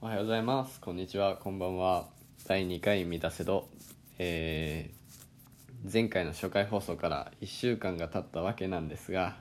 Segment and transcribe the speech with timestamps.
[0.00, 0.80] おはようございます。
[0.80, 1.34] こんにちは。
[1.34, 2.06] こんばんは。
[2.46, 3.68] 第2回満たせど。
[4.20, 9.38] えー前回の初回放送から1週間が経ったわけなんですが、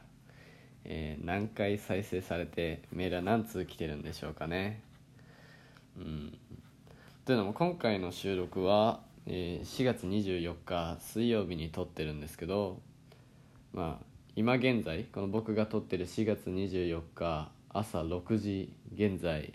[0.84, 4.82] えー何回再生されてメールは何通来てるんでしょうかね。
[5.96, 6.36] うん。
[7.26, 12.82] というのも今回の収録は、えー4月24日水曜日に撮ってるんですけど
[13.74, 14.06] まあ
[14.36, 19.54] 今現在この僕が撮ってる4月24日朝6時現在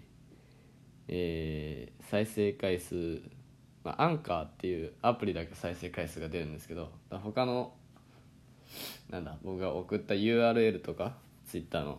[1.14, 3.22] えー再生回数、
[3.84, 7.72] まあ、アンカーっていうアプリだけ再生回数が出るんですけど他の
[9.08, 11.14] なんだ僕が送った URL とか
[11.46, 11.98] Twitter の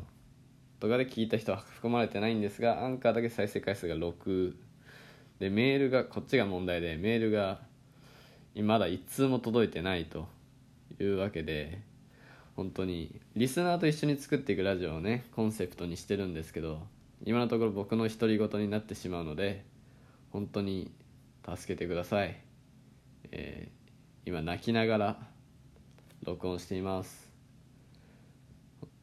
[0.80, 4.54] とかで聞いた人は含まれてないんですがアンカーだけ再生回数が6
[5.40, 7.62] でメールがこっちが問題でメールが
[8.55, 10.27] まだ1通も届いてないと
[10.99, 11.82] いうわけで
[12.55, 16.85] 本当にリスナーと一緒に作っていくラジオをねコンセプトにしてるんですけど
[17.26, 19.66] 今のところ僕の独り言になってしまうので
[20.32, 20.91] 本当に
[21.48, 22.38] 助けてください、
[23.32, 23.84] えー
[24.26, 25.18] 今泣きながら
[26.24, 27.29] 録音しています。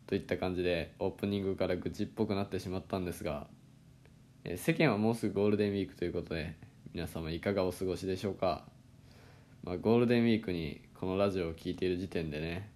[0.07, 3.47] といった感じでオープニングから愚痴っぽくなってしまったんですが、
[4.45, 6.57] えー世間はもうすぐゴールデンウィークということで
[6.95, 8.65] 皆様いかがお過ごしでしょうか、
[9.63, 12.71] まあ、ゴールデンウィークにこのラジオを聴いている時点でね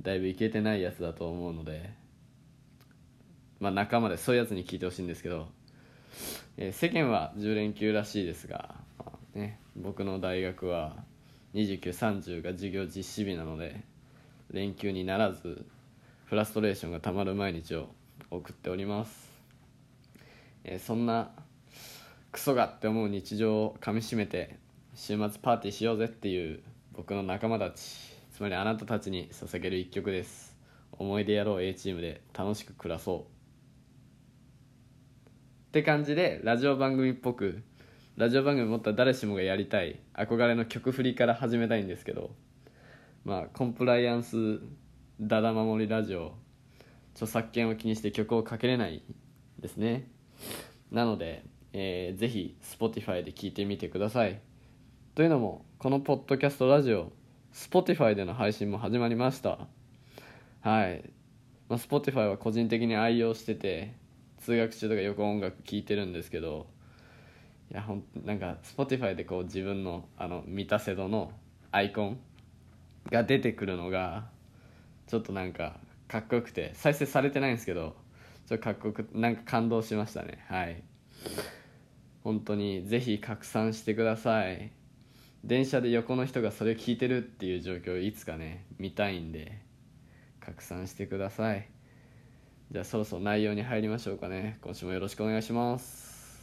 [0.00, 1.90] だいぶいけてないやつだと思うので
[3.62, 5.46] まあ仲間でそういうやつに聞いてほしいんですけど、
[6.56, 10.96] えー世間は10連休らしいですが、まあね、僕の大学は
[11.54, 13.84] 2930が授業実施日なので
[14.50, 15.64] 連休にならず
[16.24, 17.86] フラストレーションがたまる毎日を
[18.32, 19.30] 送っております、
[20.64, 21.30] えーそんな
[22.32, 24.58] クソがって思う日常をかみしめて
[24.96, 26.60] 週末パーティーしようぜっていう
[26.96, 27.80] 僕の仲間たち
[28.32, 30.56] つまりあなたたちに捧げる一曲です。
[30.92, 33.41] 思い出やろう A チームで楽しく暮らそう。
[35.72, 37.62] って感じでラジオ番組っぽく
[38.18, 42.32] ラジオ番組もっと誰しもがやりたい憧れの曲振りから始めたいんですけど
[43.24, 44.60] まあコンプライアンス
[45.18, 46.34] ダダ守りラジオ
[47.14, 49.02] 著作権を気にして曲をかけれない
[49.60, 50.10] ですね。
[50.90, 51.42] なので、
[51.72, 54.42] えーぜひ Spotify で聴いてみてください。
[55.14, 57.12] というのもこのポッドキャストラジオ
[57.54, 59.58] Spotify での配信も始まりました。
[60.60, 61.02] はい、
[61.70, 64.01] まあ、Spotify は個人的に愛用してて
[64.44, 66.66] 通学中とかよく音楽聴いてるんですけど
[67.70, 71.32] いやほんなんか Spotify でこう自分のあの満たせ度の
[71.70, 72.20] アイコン
[73.10, 74.26] が出てくるのが
[75.06, 77.96] ちょっとなんかかっこよくて再生されてないんですけど
[78.46, 80.44] ちょっとかっこよくなんか感動しましたね。
[80.48, 80.82] はい。
[82.24, 84.72] 本当にぜひ拡散してください。
[85.44, 89.60] 電車で横の人がそれを聞いてるっていう状況をいつかね見たいんで
[90.40, 91.68] 拡散してください。
[92.72, 94.56] じゃあそろそろ内容に入りましょうかね。
[94.62, 96.40] 今週もよろしくお願いします。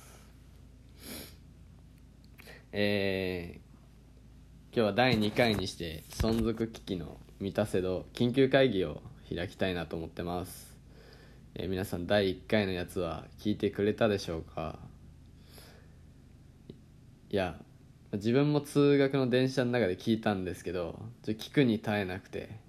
[2.72, 3.70] えー
[4.72, 10.78] 今日は第2回にして存続危機の満たせど緊急会議を開きたいなと思ってます、
[11.56, 14.78] えー皆さん第1回のやつは聞いてくれたでしょうか？
[17.32, 17.60] いや
[18.14, 22.69] 自分も通学の電車の中で聞いたんですけどちょ聞くに耐えなくて。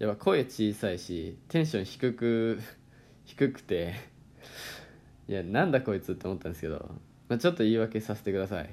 [0.00, 2.58] やっぱ声小さいしテンション低く
[3.26, 3.94] 低くて
[5.28, 6.90] いやなんだこいつって思ったんですけど、
[7.28, 8.70] まあ、ちょっと言い訳させてください。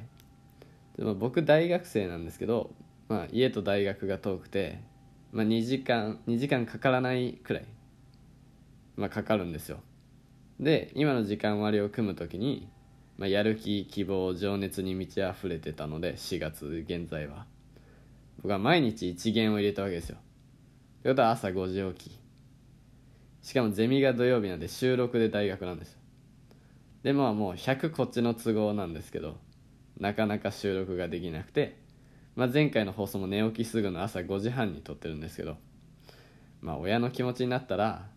[0.98, 2.74] でも僕大学生なんですけど、
[3.10, 4.80] まあ、家と大学が遠くて、
[5.34, 7.66] まあ、2時間2時間かからないくらい、
[8.96, 9.82] まあ、かかるんですよ。
[10.62, 12.70] で今の時間割を組む時に、
[13.18, 17.46] まあ、やる気希望情熱に満ち溢れてたので4月現在は。
[18.38, 20.18] 僕は毎日1限を入れたわけですよ。
[21.04, 22.20] ということは朝5時起き。
[23.42, 25.94] しかもゼミが土曜日なんで収録で大学なんです。
[25.94, 26.00] よ
[27.04, 29.38] でまあもう100こっちの都合なんですけど
[30.00, 31.78] なかなか収録ができなくて、
[32.36, 35.58] まあ、前回の放送も寝起きすぐの朝5時半に撮ってるんですけど。
[36.62, 38.08] まあ親の気持ちになったら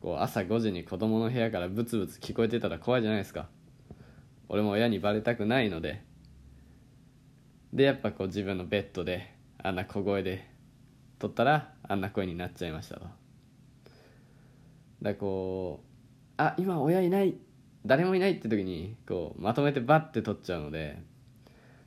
[0.00, 3.48] こう朝5時に子供の部屋からブツブツ聞こえてたら怖いじゃないですか。
[4.48, 6.02] 俺も親にバレたくないので。
[7.72, 10.48] でやっぱこう自分のベッドであんな小声で
[11.18, 13.00] 撮ったらあんな声になっちゃいましたと。
[13.02, 13.12] だか
[15.02, 15.88] らこう
[16.36, 17.34] あ今親いない
[17.86, 21.02] 誰もいないって時にこうまとめてバッて撮っちゃうので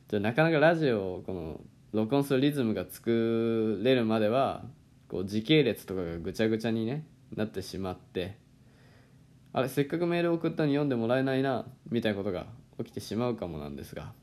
[0.08, 1.62] じゃなかなかラジオをこの
[1.92, 4.64] 録音するリズムが作れるまでは
[5.10, 7.06] こう時系列とかがぐちゃぐちゃに、ね、
[7.36, 8.38] なってしまって
[9.54, 12.46] あれせっかくメール送ったのに読んでもらえないなみたいなことが
[12.78, 14.14] 起きてしまうかもなんですが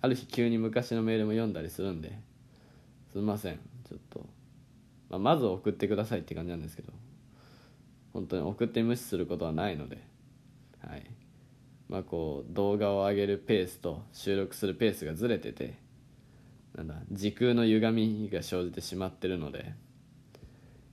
[0.00, 2.18] ある日急に昔のメールも読んだりするんで
[3.12, 3.56] すみません。
[3.56, 4.26] ちょっと、
[5.12, 6.92] まあ、まず送ってくださいって感じなんですけど。
[8.12, 9.98] 本当に送って無視することはないので。
[10.86, 11.04] はい。
[11.88, 15.74] まあこう動画を上げるペースと収録するペースがずれてて
[16.74, 19.74] なんだ時空の歪みが生じてしまってるので、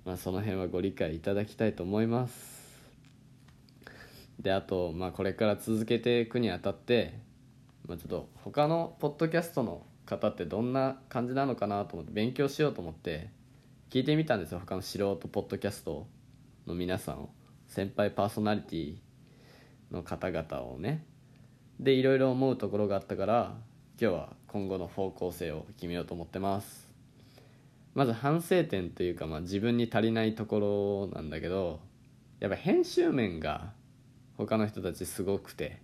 [0.03, 2.59] まあ、その辺はご理解いただきたいと思います。
[4.41, 7.19] であと、まあ、これから続けていくにあたって、
[7.87, 13.29] まあ、ちょっと他のポッドキャストの方ってどんな感じなのかなと思って勉強しようと思って
[13.89, 14.59] 聞いてみたんですよ。
[14.59, 16.05] 他の素人ポッドキャスト
[16.67, 17.29] の皆さんを。
[17.67, 18.95] 先輩パーソナリティ
[19.91, 21.03] の方々をね。
[21.79, 23.55] でいろいろ思うところがあったから
[23.99, 26.87] 今日は今後の方向性を決めようと思ってます。
[27.95, 31.79] まず反省点というか、まあ、自分に足りないところなんだけど
[32.39, 33.73] やっぱ編集面が
[34.37, 35.81] 他の人たちすごくて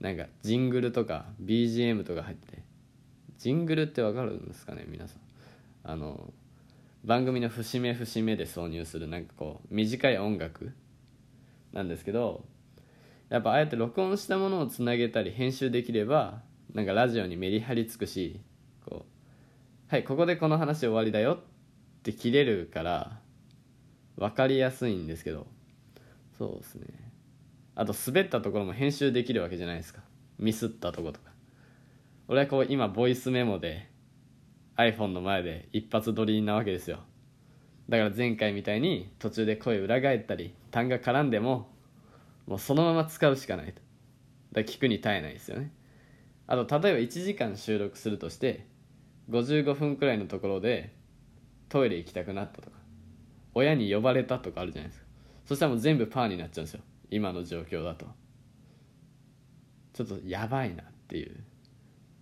[0.00, 2.62] なんかジングルとか BGM とか入ってて
[3.38, 5.20] ジングルってわかるんですかね皆さん。
[5.84, 6.32] あの
[7.04, 10.72] 番組の節目節目で挿入するなんかこう短い音楽
[11.72, 12.44] なんですけど
[13.28, 16.42] やっぱああやって録音したものをつなげたり編集できれば
[16.74, 18.40] なんかラジオにメリハリつくし
[18.88, 23.18] こうはいここでこの話終わりだよって切れるから
[24.16, 25.46] 分かりやすいんですけど
[26.40, 26.86] そうですね。
[27.74, 30.00] あと滑ったところも編集できるわけじゃないですか。
[30.38, 31.32] ミスったとことか。
[32.28, 33.89] 俺はこう今ボイスメモで
[34.80, 37.00] iPhone の前で一発撮りなわけですよ。
[37.88, 41.68] だから前回みたいに途中で声裏返ったり単が絡んでも
[42.46, 43.72] もうそのまま使うしかないと。
[43.72, 43.80] だか
[44.54, 45.72] ら聞くに耐えないですよね。
[46.46, 48.66] あと例えば1時間収録するとして
[49.30, 50.94] 55分くらいのところで
[51.68, 52.76] トイレ行きたくなったとか
[53.54, 55.06] 親に呼ばれたとかあるじゃないですか。
[55.46, 56.80] そしたらもう全部パーになっちゃうんですよ。
[57.10, 58.06] 今の状況だと。
[59.92, 61.36] ちょっとやばいなっていう。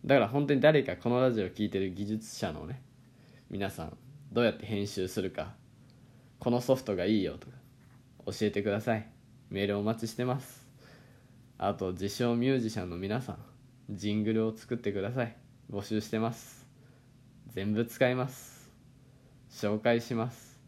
[0.04, 2.80] だから本当に誰かこのラジオを聴いてる技術者のね
[3.50, 3.96] 皆さん
[4.32, 5.54] どうやって編集するか
[6.38, 7.54] このソフトがいいよとか
[8.26, 9.06] 教えてください。
[9.50, 10.66] メールお待ちしてます。
[11.56, 13.38] あと自称ミュージシャンの皆さん
[13.90, 15.34] ジングルを作ってください。
[15.72, 16.66] 募集してます。
[17.48, 18.70] 全部使います。
[19.50, 20.60] 紹介します。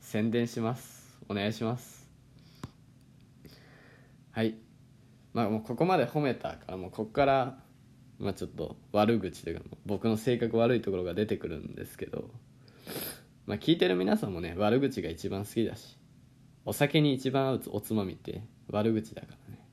[0.00, 1.18] 宣伝します。
[1.28, 2.08] お願いします。
[4.30, 4.54] はい。
[5.34, 7.58] まあもうここまで褒めたからもうここから
[8.18, 12.30] まあちょっと悪口というか僕の性格悪いところが出てくるんですけど
[13.46, 15.98] まあ聞いてる皆さんもね悪口が一番好きだし
[16.64, 19.64] お酒に一番合うおつまみって悪口だからね。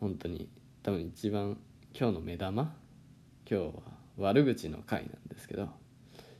[0.00, 0.50] 本当に
[0.82, 1.56] 多分一番
[1.98, 2.74] 今日の目玉？
[3.50, 3.72] 今日は
[4.18, 5.70] 悪口の回なんですけど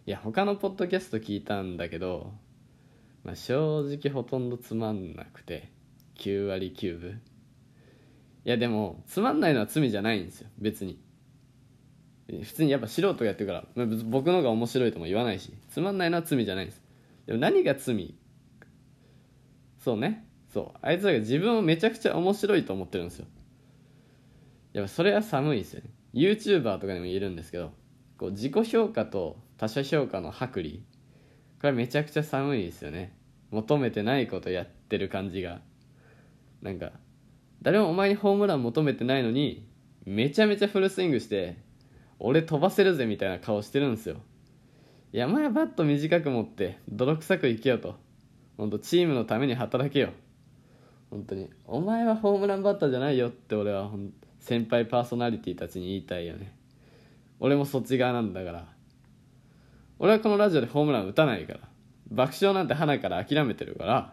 [0.05, 2.35] いや他のポッドキャスト聞いたんだけど、
[3.23, 5.71] まあ、正直ほとんどつまんなくて
[6.19, 7.23] 9割9分。
[8.45, 10.49] いやでもつまんないのは罪じゃないんですよ。
[10.59, 11.01] 別に。
[12.27, 16.83] 普通にやっぱ素人がやってるからまあ僕の方が面白いとも言わないしつまんないのは罪じゃないんです。
[17.27, 18.15] でも何が罪？
[19.79, 20.27] そうね。
[20.53, 20.79] そう。
[20.81, 23.27] あいつらが自分をめちゃくちゃ面白いと思ってるんですよ。
[24.73, 25.91] やっぱそれは寒いですよね。
[26.15, 27.73] YouTuber とかにも言えるんですけど
[28.19, 30.83] こう自己評価と他者評価の剥離。
[31.61, 33.17] これめちゃくちゃ寒いですよね。
[33.51, 35.61] 求めてないことやってる感じが。
[36.63, 36.93] なんか
[37.65, 39.67] 誰もお前にホームラン求めてないのに
[40.05, 41.57] めちゃめちゃフルスイングして
[42.19, 44.17] 俺飛ばせるぜみたいな顔してるんですよ。
[45.15, 47.97] いや前バット短く持って泥臭く生きようと。
[48.59, 50.11] 本当チームのために働けよ。
[51.11, 53.91] 本当にお前はホームランバッターじゃないよって俺は
[54.41, 56.55] 先輩パーソナリティたちに言いたいよね。
[57.41, 58.67] 俺もそっち側なんだから。
[59.99, 61.61] 俺はこのラジオでホームラン打たないから。
[62.11, 64.13] 爆笑なんて鼻から諦めてるから。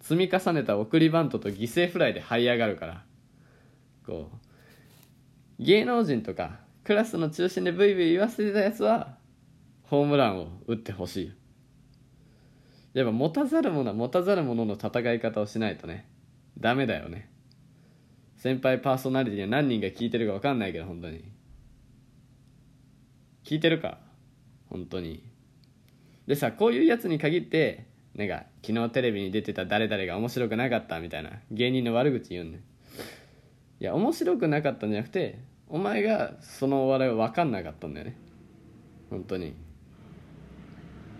[0.00, 3.04] 積み重ねた送りバントと犠牲フライで這い上がるから。
[4.06, 9.16] こう芸能人とかクラスの中心でブイブイ言わせてたやつは
[9.82, 11.32] ホームランを打ってほしい。
[12.94, 16.08] やっぱ持たざるものは持たざるものの戦い方をしないとね
[16.58, 17.30] ダメだよね。
[18.36, 21.24] 先輩パーソナリティは何人が聞いてるか分かんないけど本当に。
[23.44, 23.98] 聞いてるか？
[24.68, 25.22] 本当に。
[26.26, 32.60] でさこういうやつに限ってなんか昨日テレビに出てた誰々が面白くなかったみたいな芸人の悪口言うんね
[33.78, 38.16] いや面白くなかったんじゃなくてお前がそのお笑いを分かんなかったんだよね。
[39.10, 39.54] 本当に。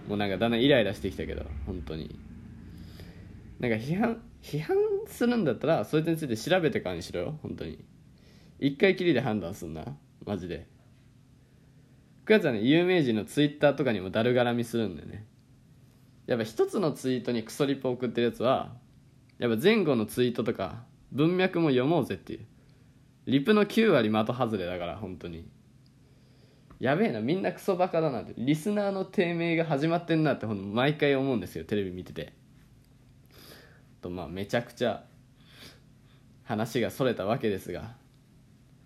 [0.08, 2.16] もうなんかだんだんイライラしてきたけど本当に。
[3.58, 4.76] なんか批判批判
[5.08, 7.84] するんだったらそいつについて調べてからにしろよ本当に。
[8.60, 9.84] 一回きりで判断すんな
[10.24, 10.66] マジで。
[12.24, 15.26] くやつはね有名人のツイッターとかにもだるがらみするんだよね。
[16.26, 18.72] やっぱ一つのツイートにクソリップ送ってるやつは
[19.38, 22.46] やっぱ前後のツイートとか文脈も読もうぜっていう。
[23.26, 25.48] リプの9割的外れだから本当に。
[26.78, 28.34] やべえなみんなクソバカだなって。
[28.36, 32.32] リスナーの低迷が始まってんなってほん毎回思うんですよテレビ見てて。
[34.02, 35.04] とまあめちゃくちゃ
[36.44, 37.94] 話がそれたわけですが。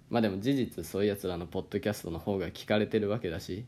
[0.08, 3.66] まあでも事実そういうやつらのポッドキャストの方が聞かれてるわけだし。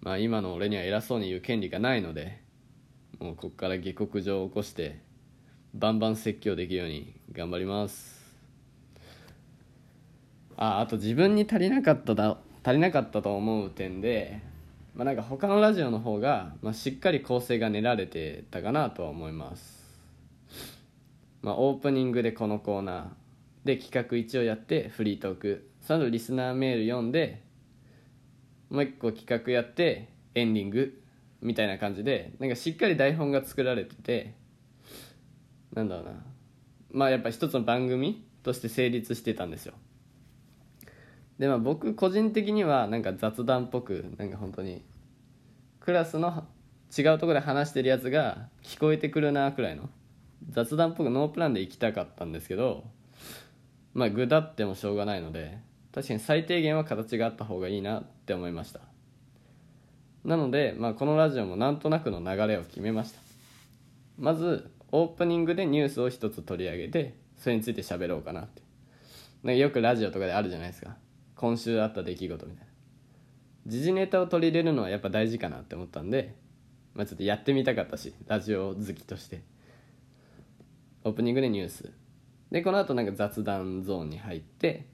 [0.00, 2.43] まあ今の俺には偉そうに言う権利がないので。
[3.20, 4.98] もうこっから下克上を起こして
[5.74, 8.22] バンバン説教できるように頑張ります。
[10.56, 14.40] ああと自分に足りなかっただ足りなかったと思う点で
[14.94, 19.84] まあなんか他のラジオの方が、まあ、しっかり構成が練られてたかなとは思います。
[21.42, 23.04] まあオープニングでこのコーナー
[23.64, 25.70] で企画一応やってフリートーク。
[25.80, 27.42] その後リスナーメール読んで
[28.70, 31.03] もう一個企画やってエンディング。
[31.44, 34.34] みたいな感じでなんかしっかり台本が作られてて
[35.74, 36.12] なんだろうな。
[36.90, 39.74] まあやっぱ一つの番組として成立してたんですよ。
[41.38, 44.82] でまあ僕個人的にはなんか雑談っぽくなんか本当に
[45.80, 46.44] クラスの
[46.96, 49.90] 違うところで話してるやつが聞こえてくるなくらいの
[50.48, 52.84] 雑談っぽくノープランで行きたかったんですけど
[53.92, 55.58] まあ具だってもしょうがないので
[55.92, 58.93] 確かに最低限は形があった方がいいなって思いました。
[60.24, 63.20] なので、まあ、このラジオもなんとなくの流れを決めました。
[64.18, 68.62] まずオープニングでニュースを一つ取り上げてそれについて喋ろうかなって。
[69.42, 70.96] なんかよくラジオとかであるじゃないですか。
[71.36, 72.72] 今週あった出来事みたいな。
[73.66, 76.36] 時事ネタを取り入れるのはやっぱ大事かなって思ったんで、
[76.94, 79.42] まあ、ちょっとやってみたかったしラジオ好きとして。
[81.02, 81.92] オープニングでニュース。
[82.50, 84.86] でこの後なんか雑談ゾーンに入って、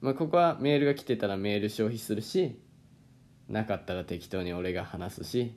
[0.00, 2.60] まあ、ここはメールが来てたらメール消費するし
[3.48, 5.56] なかったら適当に俺が話すし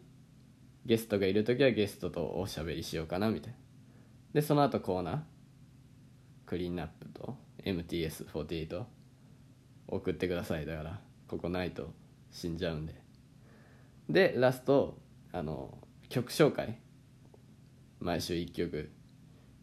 [0.86, 3.58] ゲストがいる時はゲストとおしゃべりしようかなみたいな。
[4.34, 5.20] でその後コーナー。
[6.46, 8.84] クリーンナップと MTS48
[9.88, 10.66] 送ってください。
[10.66, 11.94] だからここないと
[12.32, 12.96] 死んじゃうんで。
[14.10, 14.98] でラスト
[15.32, 15.78] あの
[16.10, 16.80] 曲紹介。
[18.00, 18.92] 毎週1曲。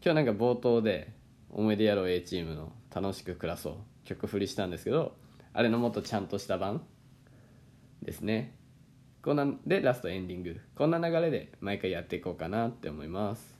[0.01, 1.13] 今日なんか冒頭で
[1.49, 5.17] 「思い出やろう A チームの楽しく暮らそう」曲振りしたんですけど
[5.53, 6.85] あれのもっとちゃんとした版。
[8.07, 8.55] ですね。
[9.21, 10.61] こんなでラストエンディング。
[10.75, 13.59] こんな流れで毎回やっていこうかなって思います。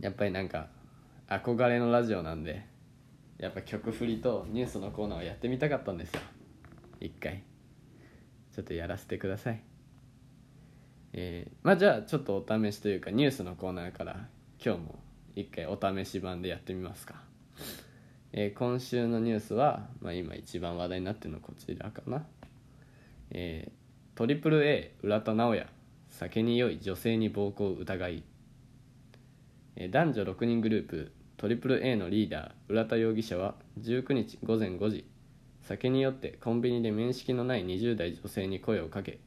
[0.00, 0.66] やっぱりなんか
[1.28, 2.66] 憧れのラジオなんで
[3.38, 6.20] やっぱ曲振りとニュースのコーナーをやってみたかったんですよ。
[7.00, 7.44] 一回。
[8.52, 9.62] ちょっとやらせてください。
[11.12, 14.26] えー、まあじゃあちょっとお試しというかニュースのコーナーから
[14.60, 14.98] 今日も
[15.36, 17.14] 一回お試し版でやってみますか、
[18.32, 22.24] えー、今週のニュースは、まあ、今一番話題になってるのはこちらかな。
[23.30, 25.66] えー、トリプル a 浦田直也。
[26.08, 28.22] 酒に酔い女性に暴行疑い、
[29.76, 35.06] えー、男女6人グループトリプル a のリーダー浦田容疑者は19日午前5時
[35.62, 39.20] 酒に酔ってコンビニで面識のない20代女性に声をかけ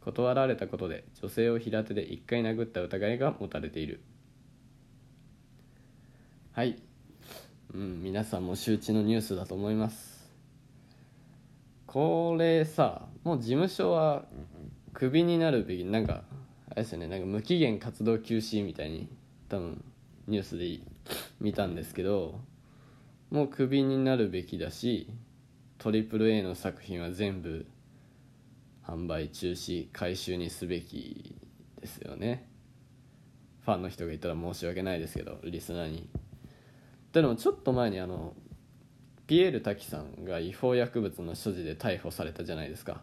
[0.00, 4.00] 断られたことで女性を平手で1回殴った疑いが持たれている。
[6.52, 6.78] はい。
[7.74, 10.30] うん皆さんも周知のニュースだと思います。
[11.86, 14.24] これさもう事務所は
[14.94, 16.22] クビになるべきなんか
[16.70, 19.08] あれですよねなんか無期限活動休止みたいに
[19.50, 19.84] 多分
[20.26, 20.80] ニュースで
[21.40, 22.40] 見たんですけど
[23.30, 25.08] もうクビになるべきだし
[25.78, 27.66] AAA の作品は全部
[28.86, 31.34] 販売中止回収にすべき
[31.80, 32.48] ですよね。
[33.64, 36.08] ファンの人がいたら申し訳ないですけどリスナーに
[37.22, 38.34] でもちょっと前にあの
[39.26, 43.02] ピエール滝さんが違法薬物の所持で逮捕されたじゃないですか。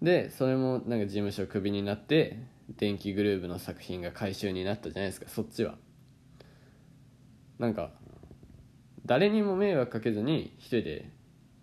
[0.00, 2.38] でそれもなんか事務所クビになって
[2.76, 5.76] 電気グルーヴの作品が回収になったじゃないですかそっちは。
[7.58, 7.90] なんか
[9.06, 11.10] 誰にも迷惑かけずに一人で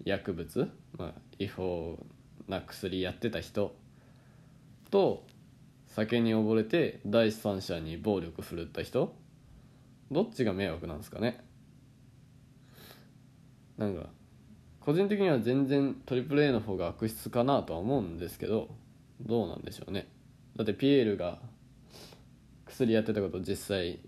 [0.06, 1.98] 薬物、まあ、違法
[2.48, 3.76] な薬やってた人
[4.90, 5.26] と
[5.88, 9.14] 酒に溺れて第三者に暴力振るった人
[10.12, 11.44] どっちが迷惑なんですかね？
[13.78, 14.10] なんか
[14.80, 18.70] 個人的には全然 AAA の方が悪質かなとは思うんですけど
[19.22, 20.08] どうなんでしょうね？
[20.56, 21.40] だってピエールが
[22.66, 24.00] 薬やってたこと実際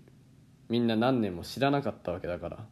[0.68, 2.66] みんな何年も知らなかったわけだから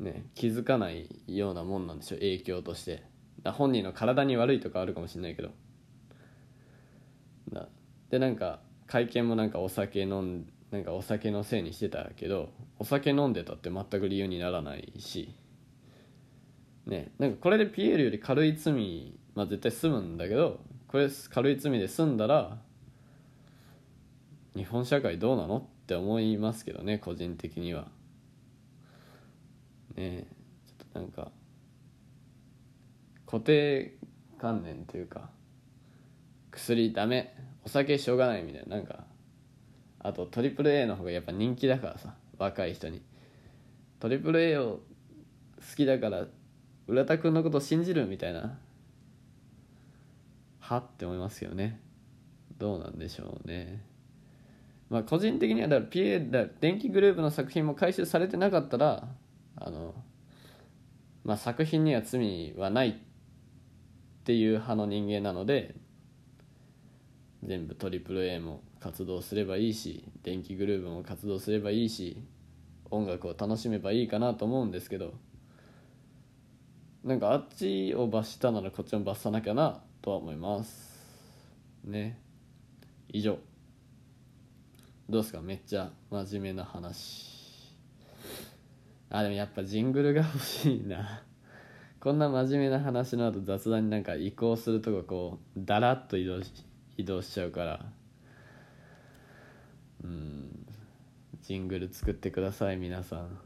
[0.00, 3.02] ね気づかないようなもんなんでしょ影響として。
[3.44, 5.50] 本人の体に悪いとかあるかもしれないけど。
[7.52, 7.68] だ
[8.10, 15.34] でなんか会見もなんかお酒飲んなんかお酒のせいにしてたけどお酒飲んでたって全く理由にならないし。
[16.86, 22.58] ねなんかこれでピエールより軽い罪まあ絶対済むんだけどこれ軽い罪で済んだら
[24.54, 27.88] 日本社会どうなのって思いますけどね個人的には。
[29.96, 30.26] ね
[30.66, 31.32] ちょっとなんか
[33.26, 33.96] 固定
[34.38, 35.30] 観念というか
[36.50, 39.05] 薬ダメお酒しょうがないみたいななんか
[40.06, 43.02] あと AAA の方がやっぱ人気だからさ若い人に。
[43.98, 44.80] AAA を
[45.58, 46.26] 好きだから
[46.86, 48.56] 浦田君のこと信じるみたいな
[50.60, 50.78] は？
[50.78, 51.80] って思いますよね。
[52.56, 53.82] どうなんでしょうね。
[54.88, 59.08] まあ個人的にはだから PA だ電気グループの作品も回収されてなかったら
[59.56, 59.92] あの
[61.24, 62.94] まあ作品には罪はないっ
[64.22, 65.74] ていう派の人間なので
[67.42, 72.22] 全部 AAA も活動すればいいし電気グループも活動すればいいし
[72.90, 75.14] 音楽を楽しめばいいかなと思うんですけど
[77.04, 80.96] なんかあっちを罰したならこっちも罰さなきゃなとは思います。
[81.84, 82.18] ね。
[83.08, 83.38] 以上。
[85.08, 85.40] どうですか？
[85.40, 87.76] めっちゃ真面目な話。
[89.08, 91.22] あでもやっぱジングルが欲しいな。
[92.00, 96.52] こんな真面目な話の後雑談になんか移行するとここうだらっと移動し
[96.96, 97.86] 移動しちゃうから。
[100.04, 100.66] うん。
[101.42, 103.38] ジングル作ってください皆さん。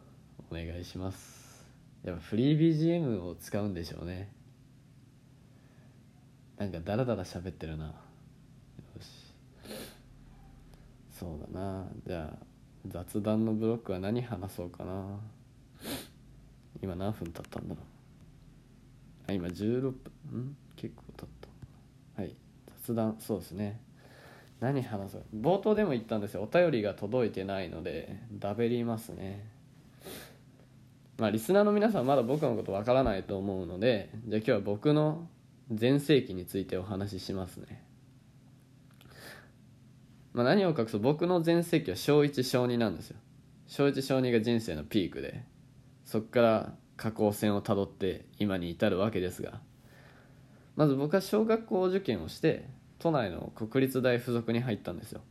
[0.50, 1.66] お願いします。
[2.04, 4.32] やっぱフリー BGM を使うんでしょうね。
[6.56, 7.86] なんかダラダラ喋ってるな。
[7.86, 7.92] よ
[9.00, 9.34] し。
[11.10, 11.86] そうだな。
[12.06, 12.46] じゃあ
[12.86, 15.18] 雑談のブロックは何話そうかな。
[16.82, 17.84] 今何分経ったんだろう。
[19.28, 20.40] あ今16分。
[20.40, 20.56] ん？
[20.76, 21.28] 結構経っ
[22.16, 22.22] た。
[22.22, 22.34] はい。
[22.82, 23.80] 雑談そうですね。
[24.60, 25.24] 何話そう。
[25.34, 26.42] 冒頭でも言ったんですよ。
[26.42, 29.48] お便りが届いてないのでダベりますね。
[31.18, 35.28] まあリスナーの皆さんまだ僕のことわからないと思うのでじゃあ今日は僕の
[35.70, 37.84] 全盛期についてお話ししますね。
[40.32, 43.16] まあ、何を隠す僕の全盛期は小1小2なんですよ。
[43.66, 45.44] 小1小2が人生のピークで
[46.04, 49.60] そこから下降線をたどって今に至るわけですが
[50.76, 52.68] まず僕は小学校受験をして
[53.00, 55.22] 都内の国立大附属に入ったんですよ。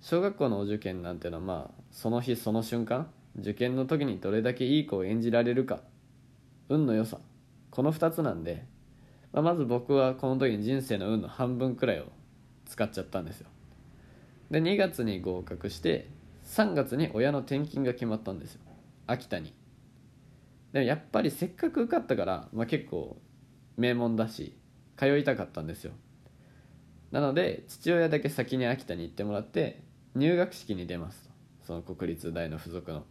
[0.00, 5.80] 小学校のお受験なんていうのはまあその日その瞬間受験の時にどれだけいい子を演じられるか
[6.68, 7.18] 運の良さ
[7.70, 8.64] この2つなんで、
[9.32, 12.06] まあ、まず僕はこの時に人生の運の半分くらいを
[12.66, 13.48] 使っちゃったんですよ。
[14.50, 16.08] で2月に合格して
[16.44, 18.60] 3月に親の転勤が決まったんですよ。
[19.06, 19.54] 秋田に。
[20.72, 23.16] でもやっぱりせっかく受かったから、まあ、結構
[23.76, 24.56] 名門だし
[24.96, 25.92] 通いたかったんですよ。
[27.10, 29.82] なので父親だけ先に秋田に行ってもらって
[30.14, 31.30] 入学式に出ますと。
[31.66, 33.04] その国立大の附属の。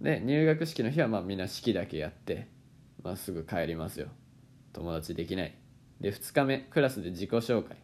[0.00, 2.48] で入学式の日はまあみんな式だけやって、
[3.02, 4.08] まあ、すぐ帰りますよ。
[4.72, 5.54] 友達できない。
[6.00, 7.76] で2日目クラスで自己紹介。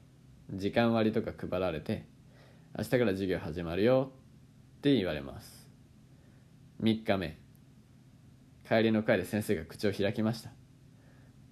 [0.52, 2.04] 時間割とか配られて
[2.76, 4.10] 明日から授業始まるよ
[4.78, 5.68] って言われます。
[6.82, 7.38] 3日目
[8.68, 10.50] 帰りの会で先生が口を開きました。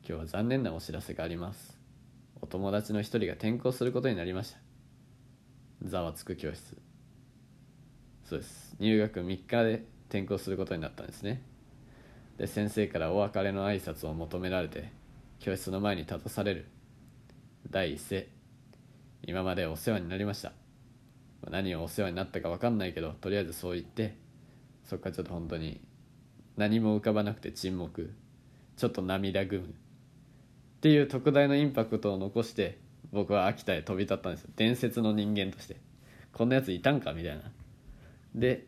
[0.07, 1.72] 今日は残念なお知らせがあります。
[2.43, 4.59] お友達の一人が転校することになりました。
[5.85, 6.77] ざわつく教室。
[8.25, 8.77] そうです。
[8.81, 11.43] 入学3日で転校することになったんですね。
[12.39, 14.91] で先生からお別れの挨拶を求められて
[15.39, 16.67] 教室の前に立たされる。
[17.71, 18.29] 第一声。
[19.25, 20.53] 今までお世話になりました。
[21.49, 24.17] 何をお世話になったか分かんないけどとりあえずそう言って
[24.85, 25.81] そっからちょっと本当に
[26.57, 28.13] 何も浮かばなくて沈黙。
[28.77, 29.75] ちょっと涙ぐむ。
[30.83, 32.77] っていう特大のインパクトを残して
[33.13, 34.51] 僕は秋田へ飛び立ったんですよ。
[34.57, 35.77] 伝説の人間として。
[36.33, 37.45] こんなやついたんかみたいな。
[38.35, 38.67] で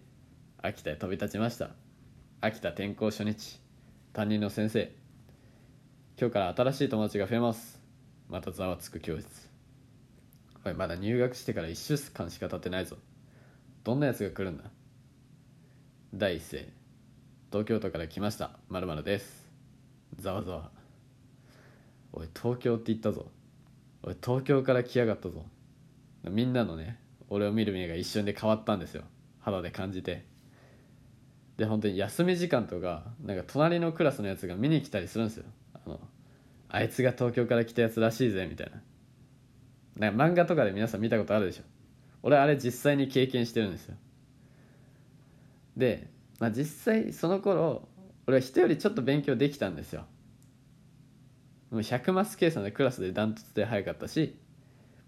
[0.63, 1.71] 秋田へ飛び立ちました。
[2.41, 3.59] 秋田転校初日。
[4.13, 4.93] 担任の先生。
[6.17, 7.83] 今日から新しい友達が増えます。
[8.29, 9.51] またざわつく教室。
[10.65, 12.97] おいまだ入学してから1週間しか経ってないぞ。
[13.83, 14.71] どんなやつが来るんだ。
[16.15, 16.69] 第一声。
[17.51, 18.53] 東京都から来ました。
[18.69, 19.51] まるです。
[20.21, 20.74] ざわざわ。
[22.17, 23.27] おい東京って言ったぞ。
[24.05, 25.45] おい東京から来やがったぞ。
[26.31, 26.99] みんなのね
[27.29, 29.03] 俺を見る目が一瞬で変わったんですよ。
[29.41, 30.25] 肌で感じて。
[31.57, 35.45] で本当に休み時間とかなんか隣のクラスのやつが見に来たりするんですよ。
[35.75, 36.01] あの
[36.69, 38.71] あいつが東京から来たやつらしいぜみたい
[39.99, 40.11] な。
[40.11, 41.63] なんか漫画とかで皆さん見たことあるでしょ。
[42.23, 43.97] 俺あれ実際に経験してるんですよ。
[45.77, 47.89] で、まあ、実際その頃
[48.27, 50.07] 俺は人よりちょっと勉強できたんですよ。
[51.81, 54.37] 100マス計算でクラスでダントツで早かったし、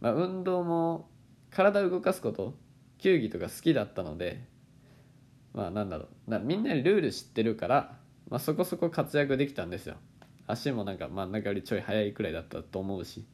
[0.00, 1.08] まあ、運動も
[1.50, 2.54] 体を動かすこと
[2.98, 4.44] 球技とか好きだったので
[5.56, 7.96] まあなんだろうなみんなにルール知ってるから、
[8.28, 9.96] まあ、そこそこ活躍できたんですよ。
[10.46, 13.24] 足もなんか真ん中よりちょい速いくらいだったと思うし。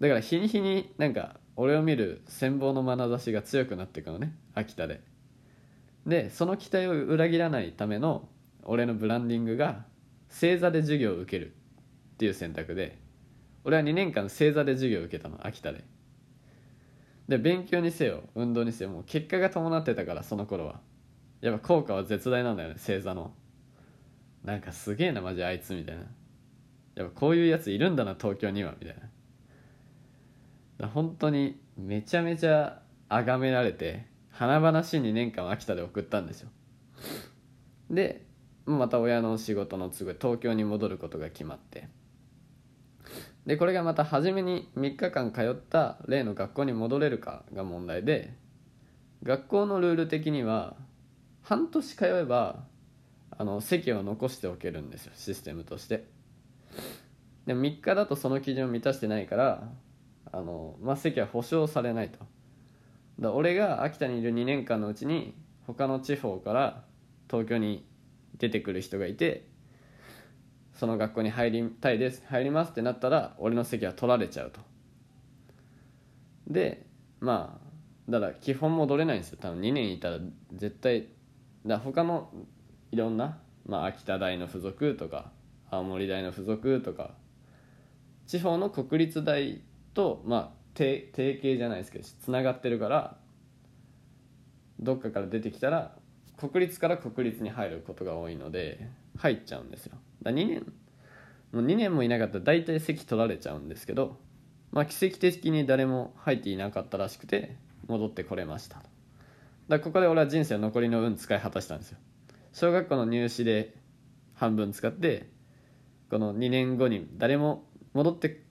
[0.00, 5.00] だから日に日になんか俺を見る羨望の眼差しが強くなっていくのね秋田で。
[6.06, 8.28] でその期待を裏切らないための
[8.62, 9.86] 俺のブランディングが
[10.28, 11.54] 正座で授業を受ける。
[12.14, 12.98] っていう選択で
[13.64, 15.84] 俺は2年間正座で授業を受けたの秋田で。
[17.28, 20.80] で勉強にせよ運動にせよもう結果が伴ってたからその頃は。
[21.40, 23.34] やっぱ効果は絶大なんだよね星座の。
[24.44, 26.02] なんかすげえなマジあいつみたいな。
[26.94, 29.02] やっぱこういうやついるんだな東京にはみたいな。
[30.78, 36.50] だ本当にめちゃめちゃ崇められて華々しい2年間秋田で送ったんですよ。
[37.90, 38.26] で
[38.66, 41.88] また親の仕事の都合東京に戻ることが決まって。
[43.46, 48.34] でこれがまた初めに3日間通った例の学校に戻れるかが問題で
[49.22, 50.76] 学校のルール的には
[51.42, 52.64] 半年通えば
[53.30, 56.04] あの席を残しておけるんですよシステムとして。
[57.46, 59.68] でも3日だとその基準を満たしてないから
[60.32, 62.18] あの、まあ、席は保証されないと。
[63.20, 65.34] だ俺が秋田にいる2年間のうちに
[65.66, 66.84] 他の地方から
[67.30, 67.86] 東京に
[68.38, 69.46] 出てくる人がいて
[70.84, 74.60] その学校に入りたいです入りますってなったら俺の席は取られちゃうと。
[76.46, 76.84] で
[77.20, 79.38] まあだから基本戻れないんですよ。
[79.40, 80.18] 多分2年いたら
[80.52, 81.08] 絶対
[81.64, 82.30] だ他の
[82.92, 85.32] いろんな、まあ、秋田大の附属とか
[85.70, 87.12] 青森大の附属とか
[88.26, 89.62] 地方の国立大
[89.94, 93.16] とまあ提提携じゃないですけどつながってるから
[94.80, 95.96] どっかから出てきたら
[96.36, 99.96] 国立から国立に入ることが多いので入っちゃうんですよ。
[100.24, 100.72] だ2年。
[101.52, 104.16] もう2年もいなかったら大体席取られちゃうんですけど、
[104.72, 107.56] まあ、奇跡的に誰も入っていなかったらしくて
[107.86, 108.82] 戻ってこれました
[109.68, 111.98] だここで俺は人生残りの運使い果たしたんですよ。
[112.52, 113.74] 小学校の入試で
[114.34, 115.30] 半分使って
[116.10, 118.42] この2年後に誰も戻って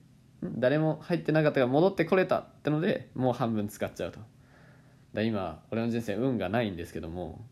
[0.42, 4.18] 誰も入ってなかったが戻ってこれたってのでもう半分使っちゃうと。
[5.12, 7.46] だ今俺の人生運がないんですけども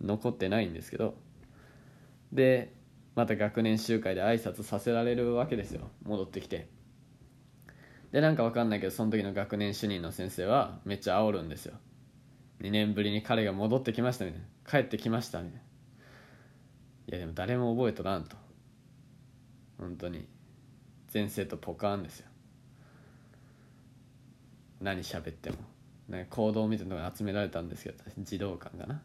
[0.00, 1.14] 残ってないんですけど。
[2.32, 2.74] で
[3.14, 5.90] また学年集会で挨拶させられるわけですよ。
[6.04, 6.68] 戻ってきて。
[8.12, 11.74] でなんかわかんないけどその時の学年主任の先生はめっちゃ煽るんですよ。
[12.60, 14.46] 2年ぶりに彼が戻ってきましたみたいな。
[14.70, 15.62] 帰ってきましたみたいな。
[17.08, 18.36] いやでも誰も覚えとらんと。
[19.78, 20.26] 本当に。
[21.08, 22.28] 全生徒ポカーンですよ。
[24.80, 25.56] 何喋っても。
[26.08, 29.02] なんか行動みたいなのが集められたんですけど児童館かな。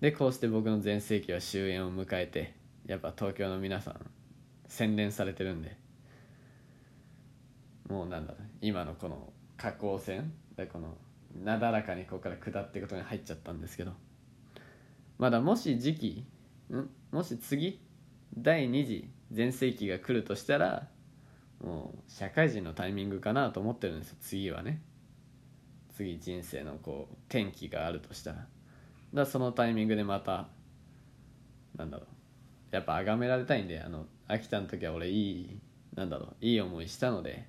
[0.00, 2.54] でこうして僕の全盛期は終焉を迎えて
[2.86, 4.10] やっぱ東京の皆さん
[4.66, 5.76] 洗練されてるんで。
[7.88, 10.32] もうなんだろ今のこの下降線。
[10.56, 10.96] でこの
[11.42, 13.92] なだらかにここから下っていくことに入っちゃったんですけど。
[15.18, 16.24] まだもし時期
[16.70, 16.88] ん？
[17.10, 17.80] もし次
[18.36, 20.88] 第2次全盛期が来るとしたら
[21.62, 24.16] もう社会人のタイミングかなと思ってるんですよ。
[24.20, 24.82] 次はね。
[25.96, 28.46] 次人生のこう転機があるとしたら。
[29.12, 30.48] だそのタイミングでまた
[31.76, 32.13] なんだろう。
[32.74, 35.60] やっぱ崇められたいんであの秋田の時は俺いい
[35.94, 37.46] なんだろういい思いしたので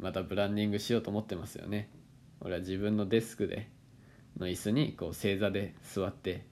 [0.00, 1.88] またブランディングしようと思ってますよね。
[2.40, 3.68] 俺は自分のデスクで
[4.36, 6.44] の椅子にこう正座で座って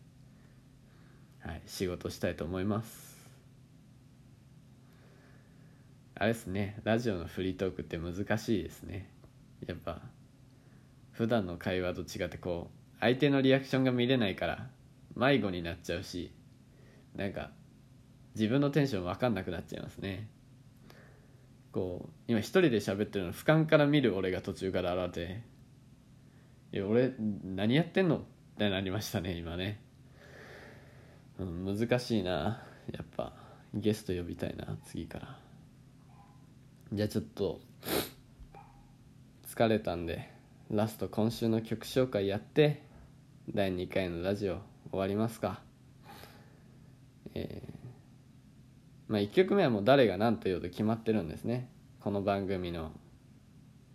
[1.40, 3.16] はい仕事したいと思います。
[6.14, 9.11] あれですねラジオのフリートークって難しいですね。
[9.66, 10.01] やっぱ
[11.11, 14.69] 普段の会話と違ってこう相手のリアクションが見れないから
[15.16, 16.31] 迷子になっちゃうし
[17.16, 17.51] なんか
[18.37, 20.29] 自分のテンション分かんなくなっちゃいますね。
[21.72, 25.42] こう今一人で喋ってるの俯瞰から見る俺が途中から現れて
[26.72, 28.20] 「いや俺何やってんの?」っ
[28.57, 29.81] てなりましたね今ね、
[31.38, 33.46] うん、難しいなやっぱ。
[33.75, 35.38] ゲスト呼びたいな次から。
[36.92, 37.61] じゃあちょっと
[39.46, 40.31] 疲れたんで
[40.70, 42.83] ラスト今週の曲紹介やって
[43.53, 45.61] 第2回のラジオ終わりますか。
[47.35, 47.75] えー、
[49.09, 51.69] まあ1曲目はもう誰が何と言うと決まってるんですね。
[52.01, 52.92] この番組の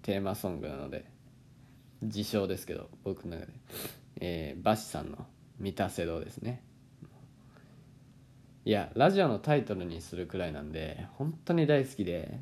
[0.02, 1.12] テーマソングなので。
[2.02, 3.54] 自称ですけど僕の中で、
[4.19, 5.26] えー、バシさんの
[5.60, 6.63] 「満たせど」ですね。
[8.65, 12.39] いやラジオのタイトルにするくらいなんで本当に大好きで。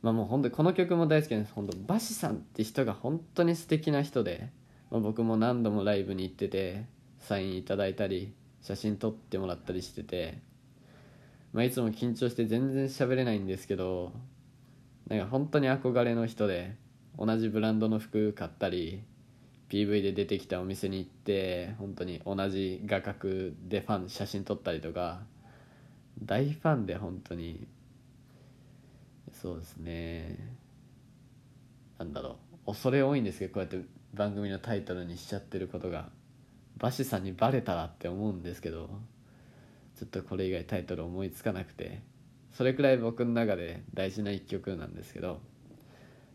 [0.00, 1.54] まあもう本当にこの曲も大好きなんです。
[1.54, 4.48] 本当バシさんって人が本当に素敵な人で、
[4.92, 6.84] まあ、僕も何度もライブに行ってて
[7.18, 10.38] サインいただいたり写真撮ってもらったりしてて、
[11.52, 14.12] まあ、いつも緊張して全然喋れないんですけど
[15.08, 16.76] なんか本当に憧れの人で
[17.18, 19.02] 同じブランドの服買ったり
[19.70, 23.28] PV で出てきたお店に行って本当に同じ画角
[23.68, 25.20] でファン写真撮ったりとか
[26.22, 27.66] 大ファンで本当に
[29.40, 30.36] そうですね。
[31.98, 32.72] なんだろう。
[32.72, 36.08] 恐れ多いんですけどこうやって番組のタイトルにしちゃってることが
[36.78, 38.90] バシさんにバレたらって思うんですけど
[39.98, 42.02] ちょっとこれ以外タイトル思いつかなくて
[42.52, 45.40] それくらい僕の中で大事な一曲なんですけど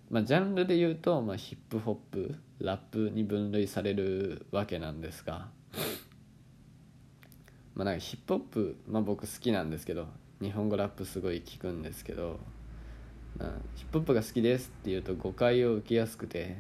[0.10, 5.47] まあジャンルで言うと、まあ、ヒップホップラップに分類されるわけなんですが
[7.73, 10.08] まあなんかヒップホップ、まあ、僕好きなんですけど
[10.41, 12.41] 日本語ラップすごい聞くんですけど、
[13.38, 16.58] まあ、ヒップホップが好きですって言うと誤解を受けやすくて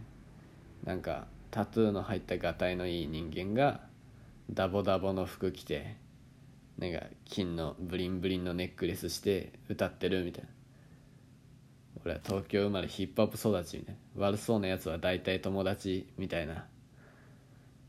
[0.85, 3.81] なんかタトゥーの入ったがたいのいい人間が
[4.51, 5.97] ダボダボの服着て
[6.77, 10.49] なんか金のブリンブリンのネックレスして歌ってるみたいな。
[12.05, 16.65] 俺は東京生まれヒップホップ育ちみたいな悪そうなやつは大体友達みたいな。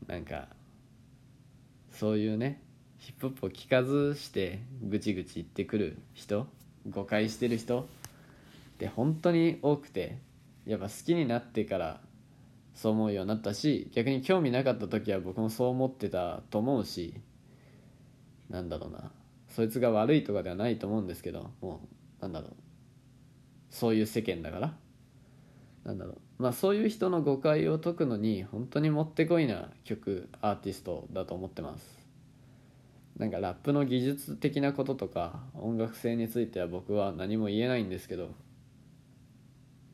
[0.07, 0.47] なんか
[1.91, 2.61] そういうね
[2.99, 6.47] ヒップホップを聞かずしてぐちぐち言ってくる人
[6.89, 7.85] 誤解してる人っ
[8.77, 10.17] て本当に多くて
[10.65, 12.01] やっぱ好きになってから
[12.73, 17.13] そう思うようになったし逆に興味なかった時は僕もそう思ってたと思うし
[18.49, 19.11] なんだろうな。
[19.49, 21.81] そいつが悪いとかではないと思うんですけども
[22.19, 22.53] うなんだろう。
[23.69, 24.73] そういう世間だから。
[25.83, 26.17] なんだろう。
[26.37, 32.05] まあそういう人の誤解を解くのに本当にもってこいな曲アーティストだと思ってます。
[33.17, 38.31] なんかラップの技術的なこととか音楽性については僕は何も言えないんですけど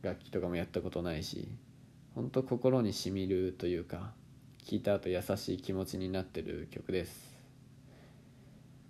[0.02, 1.48] 楽器とかもやったことないし
[2.16, 4.14] 本当心にしみるというか
[4.66, 7.31] 聴いた後優しい気持ちになってる曲です。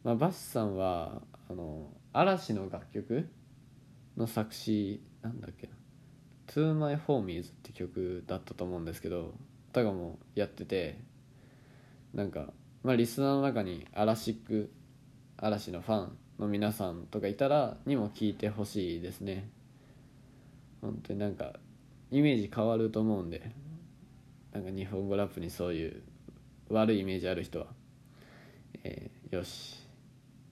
[0.04, 3.30] まあ、バスさんはあの嵐の楽曲
[4.18, 5.74] の作詞なんだっけな
[6.48, 9.36] 「To My Homies」って曲だったと思うんですけど
[9.74, 11.00] タガもやってて
[12.14, 12.52] なんか、
[12.84, 14.72] まあ、リスナーの中に嵐く
[15.38, 19.50] 嵐のファンの皆さんとかいたらにも聞いてほしいですね。
[20.82, 21.54] 本当になんか
[22.10, 23.52] イメージ変わると思うんで
[24.52, 26.02] なんか日本語ラップにそういう
[26.70, 27.68] 悪いイメージある人は、
[28.84, 29.81] えー、よし。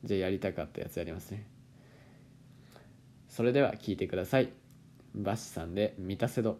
[0.03, 1.45] じゃあやりたかったやつやりますね。
[3.27, 4.49] それでは聞いてください。
[5.15, 6.59] バシさんで「満たせど」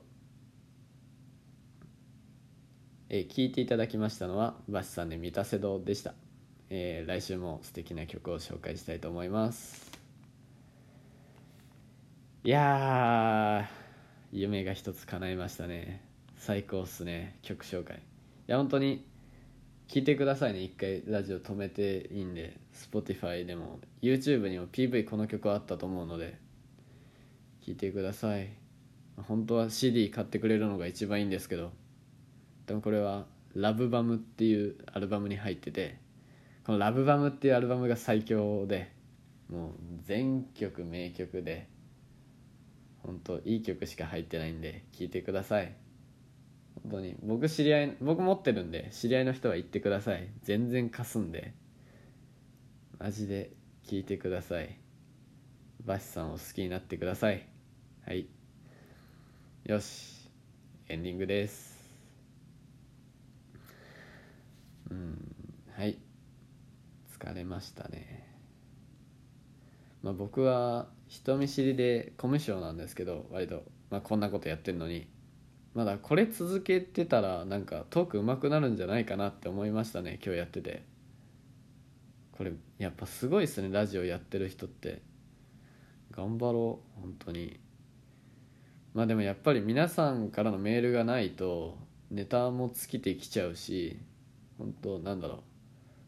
[3.10, 6.14] え、聞いていただきましたのはバシさんで「満たせど」でした、
[6.70, 9.90] えー、来週も素敵な曲を紹介したいと思います。
[12.44, 13.70] いや
[14.32, 16.02] 夢が一つ叶いましたね。
[16.38, 17.38] 最高っすね。
[17.42, 17.98] 曲紹介。
[17.98, 18.00] い
[18.48, 19.04] や本当に
[19.90, 20.62] 聞いてくださいね。
[20.62, 22.60] 一回ラジオ止めていいんで。
[22.76, 23.80] Spotify でも。
[24.04, 26.38] YouTube にも PV この曲あったと思うので。
[27.66, 28.50] 聞いてください。
[29.18, 31.72] 本当は CD 買ってくれるのが一番いいんですけど。
[32.68, 33.26] でもこれは
[33.56, 35.98] 「ラブバムっていうアルバムに入ってて。
[36.66, 38.92] この「ラブバムっていうアルバムが最強で。
[39.50, 39.74] もう
[40.04, 41.68] 全曲名曲で。
[43.00, 44.84] 本当いい曲しか入ってないんで。
[44.92, 45.74] 聴いてください。
[46.84, 47.16] 本当に。
[47.24, 50.30] 僕知り合い僕持ってるんで知り合いの人は言ってください。
[50.44, 51.54] 全然貸すんで。
[53.00, 53.52] マジで
[53.86, 54.78] 聞いてください。
[55.86, 57.48] バシさんを好きになってください。
[58.06, 58.28] はい。
[59.66, 60.30] よし。
[60.88, 61.78] エンディングです。
[64.90, 65.36] うん。
[65.78, 65.98] はい。
[67.20, 68.28] 疲れましたね。
[70.02, 75.08] まあ僕は人見知りでコミュ障なんですけど割と、まあ、こんなことやってるのに。
[75.74, 80.84] まだこれ続けてたらなんかトーク上手くなるんじゃないかなって思いましたね今日やってて。
[82.32, 85.02] これやっぱすごいっすねラジオやってる人って。
[86.12, 87.60] 頑張ろう本当に。
[88.94, 91.78] まあでもやっぱり皆さんからのメールがないと
[92.10, 94.00] ネタも尽きてきちゃうし
[94.58, 95.40] 本当なんだろう。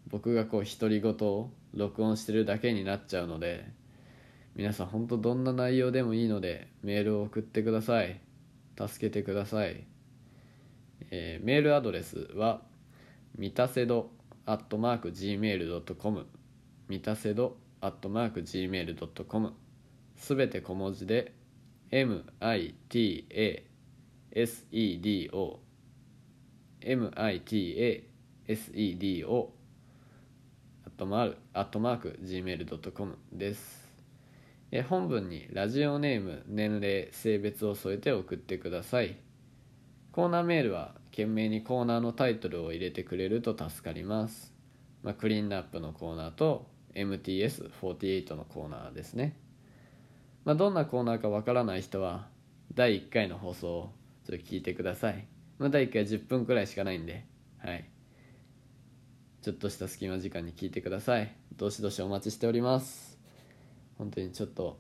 [0.09, 3.65] 僕がこう独り言を録音してるだけになっちゃうので
[4.55, 8.19] 皆さん本当どんな内容でもいいのでメールを送ってください。
[8.87, 9.83] 助けてください、
[11.11, 12.61] えー、メールアドレスは
[13.37, 14.11] みたせど
[14.45, 16.27] アットマーク Gmail.com
[16.87, 19.53] みたせどアットマーク Gmail.com
[20.15, 21.33] すべて小文字で
[21.91, 23.63] MITASEDO
[26.81, 29.49] MITASEDO
[31.53, 33.80] アットマーク Gmail.com です。
[34.71, 39.17] え本文にラジオネーム年齢性別を添えて送ってください。
[40.11, 44.53] コーナーメールは懸命にコーナーのタイトルを入れてくれると助かります、
[45.03, 49.37] まあ、クリーンナップのコーナーと MTS48 のコーナーですね、
[50.43, 52.27] まあ、どんなコーナーかわからない人は
[52.73, 53.93] 第1回の放送を
[54.25, 55.25] ちょっと聞いてください、
[55.59, 57.25] まあ、第1回10分くらいしかないんで
[57.63, 57.85] はい。
[59.41, 61.35] ちょっとした隙間時間に聞いてください。
[61.57, 63.10] どしどしお待ちしております。
[64.01, 64.79] 本当にちょっと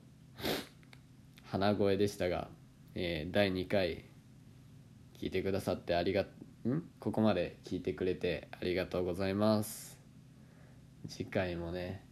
[1.45, 2.47] 鼻声でしたが、
[2.95, 4.05] えー、第2回
[5.21, 6.23] 聞いてくださってありが
[6.67, 6.81] ん？
[6.99, 9.99] ここまで聞いてくれてありがとうございます。
[11.07, 12.03] 次回もね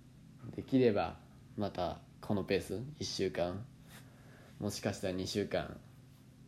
[0.56, 1.16] できれば
[1.58, 3.66] またこのペース？1週間？
[4.60, 5.78] もしかしたら2週間？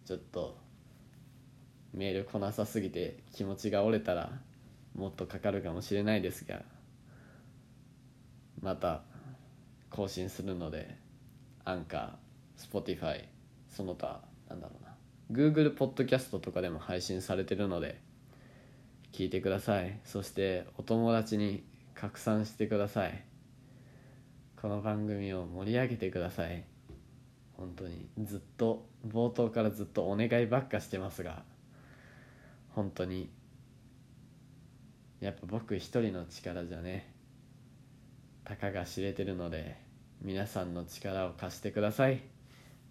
[0.05, 0.59] ちょっと
[1.95, 4.29] メール来なさすぎて気持ちが折れたら
[4.93, 6.61] もっとかかるかもしれないですが
[8.61, 9.01] また
[9.91, 10.97] 更新するので
[11.63, 13.25] アンカー Spotify
[13.69, 14.95] その他なんだろうな
[15.31, 18.01] Google ポッドキャストとかでも配信されてるので
[19.13, 19.99] 聞いてください。
[20.05, 23.23] そしてお友達に拡散してください。
[24.59, 26.63] この番組を盛り上げてください。
[27.57, 31.43] 本当にずっと冒頭からずっとお願いばっかしてますが
[32.69, 33.29] 本当に
[35.19, 37.10] やっぱ僕一人の力じゃね
[38.43, 39.77] たかが知れてるので
[40.21, 42.21] 皆さんの力を貸してください。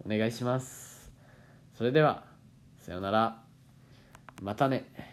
[0.04, 1.12] お願いします。
[1.76, 2.24] それでは
[2.78, 3.42] さようなら。
[4.42, 5.09] またね。